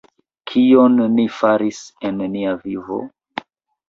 [0.51, 2.99] Kion ni faris en nia vivo?